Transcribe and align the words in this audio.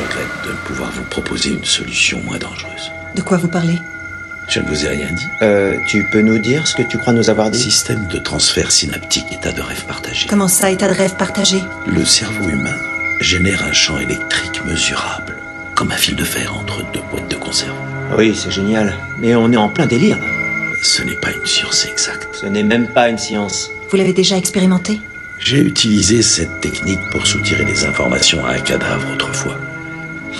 je 0.00 0.06
regrette 0.06 0.44
de 0.46 0.50
ne 0.50 0.56
pouvoir 0.66 0.90
vous 0.92 1.04
proposer 1.04 1.50
une 1.50 1.64
solution 1.64 2.20
moins 2.24 2.38
dangereuse. 2.38 2.92
De 3.14 3.22
quoi 3.22 3.36
vous 3.36 3.48
parlez? 3.48 3.78
Je 4.48 4.60
ne 4.60 4.66
vous 4.66 4.84
ai 4.84 4.88
rien 4.88 5.12
dit. 5.12 5.26
Euh, 5.42 5.76
tu 5.86 6.04
peux 6.10 6.22
nous 6.22 6.38
dire 6.38 6.66
ce 6.66 6.74
que 6.74 6.82
tu 6.82 6.98
crois 6.98 7.12
nous 7.12 7.30
avoir 7.30 7.50
dit? 7.50 7.58
Système 7.60 8.06
de 8.08 8.18
transfert 8.18 8.72
synaptique, 8.72 9.26
état 9.32 9.52
de 9.52 9.60
rêve 9.60 9.84
partagé. 9.84 10.26
Comment 10.28 10.48
ça, 10.48 10.70
état 10.70 10.88
de 10.88 10.94
rêve 10.94 11.14
partagé? 11.16 11.62
Le 11.86 12.04
cerveau 12.04 12.48
humain 12.48 12.74
génère 13.20 13.64
un 13.64 13.72
champ 13.72 13.98
électrique 13.98 14.64
mesurable, 14.64 15.36
comme 15.74 15.92
un 15.92 15.96
fil 15.96 16.16
de 16.16 16.24
fer 16.24 16.54
entre 16.56 16.82
deux 16.92 17.02
boîtes 17.10 17.30
de 17.30 17.36
conserve. 17.36 17.76
Oui, 18.16 18.34
c'est 18.34 18.50
génial. 18.50 18.96
Mais 19.20 19.34
on 19.36 19.52
est 19.52 19.56
en 19.56 19.68
plein 19.68 19.86
délire. 19.86 20.18
Ce 20.82 21.02
n'est 21.02 21.16
pas 21.16 21.30
une 21.30 21.46
science 21.46 21.86
exacte. 21.86 22.28
Ce 22.32 22.46
n'est 22.46 22.64
même 22.64 22.88
pas 22.88 23.08
une 23.08 23.18
science. 23.18 23.70
Vous 23.88 23.96
l'avez 23.96 24.14
déjà 24.14 24.36
expérimenté? 24.36 25.00
J'ai 25.38 25.60
utilisé 25.60 26.22
cette 26.22 26.60
technique 26.60 27.00
pour 27.10 27.26
soutirer 27.26 27.64
des 27.64 27.84
informations 27.84 28.44
à 28.44 28.52
un 28.52 28.58
cadavre 28.60 29.12
autrefois. 29.12 29.58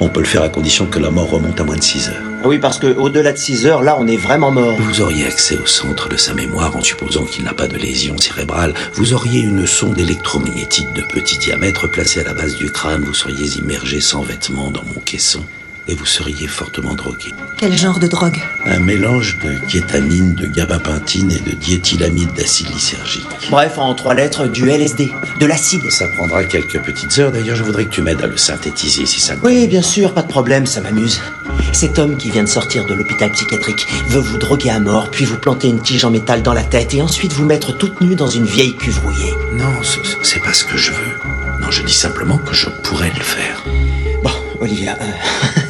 On 0.00 0.08
peut 0.08 0.20
le 0.20 0.26
faire 0.26 0.42
à 0.42 0.48
condition 0.48 0.86
que 0.86 0.98
la 0.98 1.10
mort 1.10 1.30
remonte 1.30 1.60
à 1.60 1.64
moins 1.64 1.76
de 1.76 1.82
6 1.82 2.08
heures. 2.08 2.22
Oui, 2.44 2.58
parce 2.58 2.78
que 2.78 2.88
au-delà 2.88 3.32
de 3.32 3.38
6 3.38 3.66
heures, 3.66 3.82
là, 3.82 3.96
on 3.98 4.06
est 4.06 4.16
vraiment 4.16 4.50
mort. 4.50 4.76
Vous 4.80 5.00
auriez 5.00 5.26
accès 5.26 5.56
au 5.56 5.66
centre 5.66 6.08
de 6.08 6.16
sa 6.16 6.34
mémoire 6.34 6.76
en 6.76 6.82
supposant 6.82 7.24
qu'il 7.24 7.44
n'a 7.44 7.54
pas 7.54 7.68
de 7.68 7.76
lésion 7.76 8.18
cérébrale. 8.18 8.74
Vous 8.94 9.12
auriez 9.12 9.40
une 9.40 9.66
sonde 9.66 9.98
électromagnétique 9.98 10.92
de 10.92 11.02
petit 11.02 11.38
diamètre 11.38 11.86
placée 11.88 12.20
à 12.20 12.24
la 12.24 12.34
base 12.34 12.56
du 12.56 12.70
crâne. 12.70 13.04
Vous 13.04 13.14
seriez 13.14 13.58
immergé 13.58 14.00
sans 14.00 14.22
vêtements 14.22 14.70
dans 14.70 14.84
mon 14.84 15.00
caisson. 15.00 15.44
Et 15.88 15.94
vous 15.96 16.06
seriez 16.06 16.46
fortement 16.46 16.94
drogué. 16.94 17.34
Quel 17.58 17.76
genre 17.76 17.98
de 17.98 18.06
drogue? 18.06 18.38
Un 18.64 18.78
mélange 18.78 19.36
de 19.44 19.54
kétamine, 19.68 20.34
de 20.34 20.46
gabapentine 20.46 21.32
et 21.32 21.40
de 21.40 21.56
diéthylamide 21.56 22.32
d'acide 22.34 22.68
lysergique. 22.72 23.26
Bref, 23.50 23.78
en 23.78 23.92
trois 23.94 24.14
lettres, 24.14 24.46
du 24.46 24.70
LSD, 24.70 25.12
de 25.40 25.46
l'acide. 25.46 25.90
Ça 25.90 26.06
prendra 26.16 26.44
quelques 26.44 26.80
petites 26.80 27.18
heures. 27.18 27.32
D'ailleurs, 27.32 27.56
je 27.56 27.64
voudrais 27.64 27.86
que 27.86 27.90
tu 27.90 28.00
m'aides 28.00 28.22
à 28.22 28.28
le 28.28 28.36
synthétiser 28.36 29.06
si 29.06 29.20
ça 29.20 29.34
te 29.34 29.44
Oui, 29.44 29.66
bien 29.66 29.82
sûr, 29.82 30.14
pas 30.14 30.22
de 30.22 30.28
problème, 30.28 30.66
ça 30.66 30.80
m'amuse. 30.80 31.20
Cet 31.72 31.98
homme 31.98 32.16
qui 32.16 32.30
vient 32.30 32.44
de 32.44 32.48
sortir 32.48 32.86
de 32.86 32.94
l'hôpital 32.94 33.32
psychiatrique 33.32 33.84
veut 34.08 34.20
vous 34.20 34.38
droguer 34.38 34.70
à 34.70 34.78
mort, 34.78 35.10
puis 35.10 35.24
vous 35.24 35.36
planter 35.38 35.66
une 35.68 35.80
tige 35.82 36.04
en 36.04 36.10
métal 36.12 36.42
dans 36.42 36.52
la 36.54 36.62
tête 36.62 36.94
et 36.94 37.02
ensuite 37.02 37.32
vous 37.32 37.44
mettre 37.44 37.76
toute 37.76 38.00
nue 38.00 38.14
dans 38.14 38.28
une 38.28 38.44
vieille 38.46 38.76
cuve 38.76 39.00
rouillée. 39.00 39.34
Non, 39.54 39.82
ce- 39.82 39.98
ce- 40.04 40.16
c'est 40.22 40.40
pas 40.40 40.52
ce 40.52 40.64
que 40.64 40.76
je 40.76 40.92
veux. 40.92 41.18
Non, 41.60 41.70
je 41.72 41.82
dis 41.82 41.92
simplement 41.92 42.38
que 42.38 42.54
je 42.54 42.68
pourrais 42.84 43.10
le 43.16 43.22
faire. 43.24 43.64
Bon, 44.22 44.30
Olivia, 44.60 44.96
euh, 45.00 45.60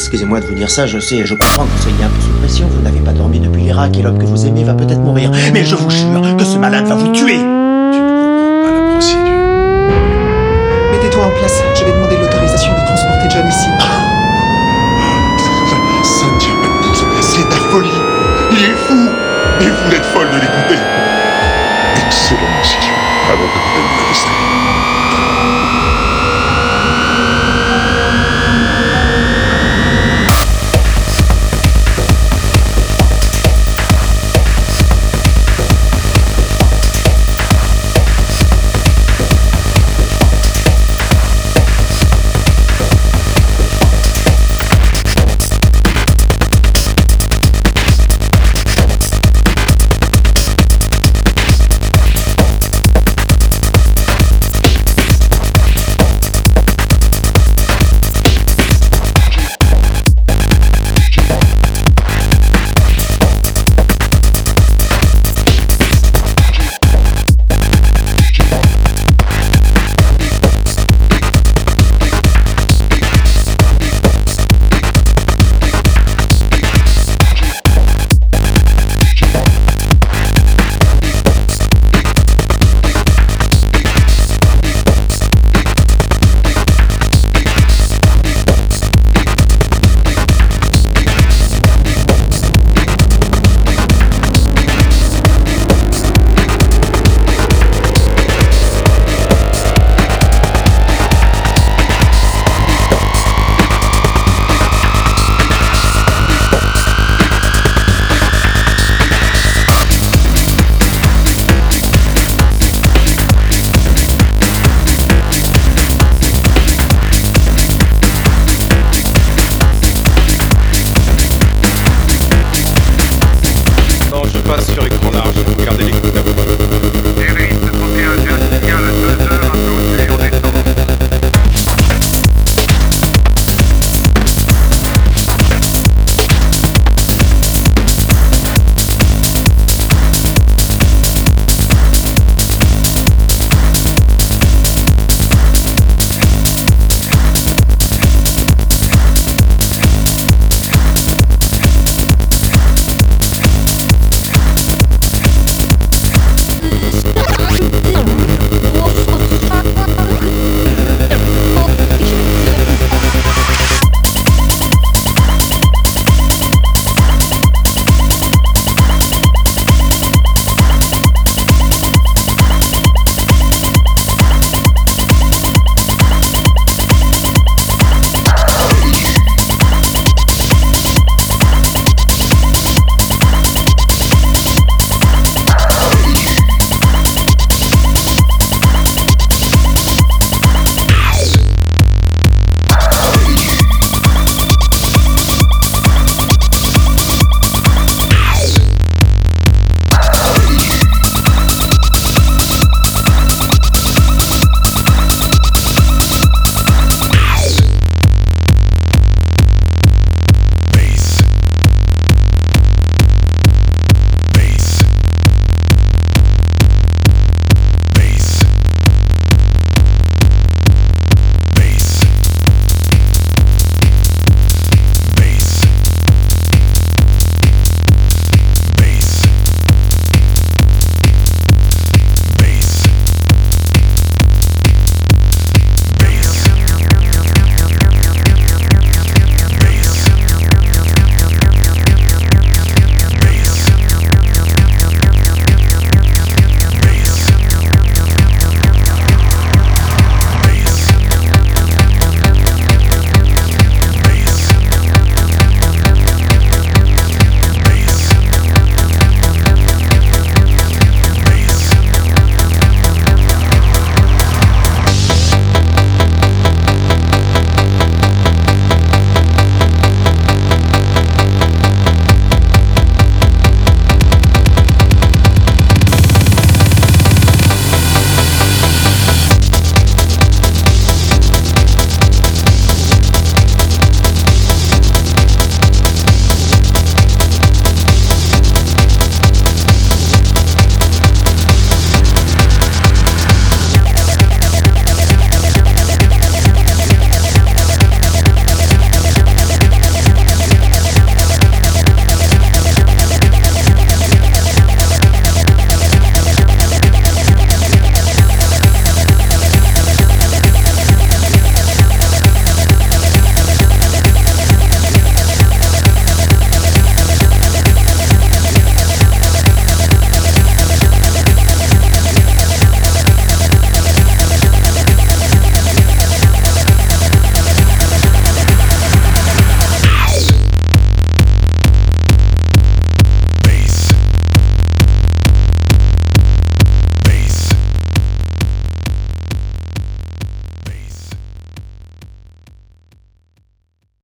excusez-moi 0.00 0.40
de 0.40 0.46
vous 0.46 0.54
dire 0.54 0.70
ça, 0.70 0.86
je 0.86 0.98
sais, 0.98 1.26
je 1.26 1.34
comprends 1.34 1.64
que 1.64 1.70
vous 1.76 1.82
soyez 1.82 2.02
un 2.02 2.08
peu 2.08 2.20
sous 2.22 2.32
pression, 2.40 2.66
vous 2.68 2.80
n'avez 2.80 3.00
pas 3.00 3.12
dormi 3.12 3.38
depuis 3.38 3.62
l'Irak 3.62 3.98
et 3.98 4.02
l'homme 4.02 4.18
que 4.18 4.24
vous 4.24 4.46
aimez 4.46 4.64
va 4.64 4.72
peut-être 4.72 5.00
mourir. 5.00 5.30
Mais 5.52 5.62
je 5.62 5.74
vous 5.74 5.90
jure 5.90 6.36
que 6.38 6.44
ce 6.44 6.56
malade 6.56 6.86
va 6.86 6.94
vous 6.94 7.12
tuer 7.12 7.36
Tu 7.36 8.00
ne 8.00 8.08
comprends 8.08 8.62
pas 8.64 8.72
la 8.72 8.92
procédure. 8.92 9.44
Mettez-toi 10.92 11.22
en 11.22 11.30
place, 11.38 11.62
je 11.74 11.84
vais 11.84 11.92
demander 11.92 12.16
l'autorisation 12.16 12.72
de 12.72 12.86
transporter 12.86 13.28
John 13.28 13.46
ici. 13.46 13.68
Ça 16.02 16.26
ne 16.32 16.38
tient 16.38 16.56
pas 16.56 16.68
debout, 16.68 16.94
c'est 17.20 17.44
de 17.44 17.50
la 17.50 17.60
folie. 17.70 18.00
Il 18.52 18.58
est 18.58 18.78
fou. 18.88 19.08
Et 19.60 19.68
vous 19.68 19.94
êtes 19.94 20.06
folle 20.06 20.30
de 20.30 20.40
l'écouter. 20.40 20.80
Excellente 22.06 22.56
décision. 22.62 22.94
Alors 23.28 23.52
que 23.52 23.89